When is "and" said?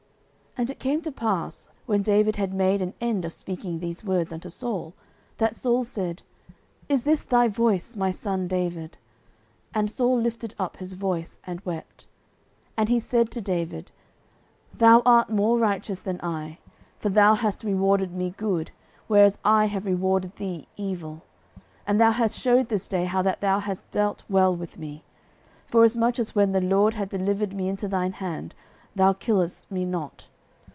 0.59-0.69, 9.73-9.89, 11.47-11.61, 12.75-12.89, 21.87-22.01